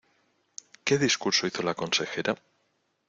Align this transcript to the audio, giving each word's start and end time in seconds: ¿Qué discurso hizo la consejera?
¿Qué 0.83 0.97
discurso 0.97 1.45
hizo 1.45 1.61
la 1.61 1.75
consejera? 1.75 2.35